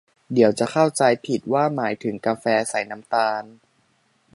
[0.33, 3.43] เดี๋ยวจะเข้าใจผิดว่าหมายถึงกาแฟใส่น้ำตาล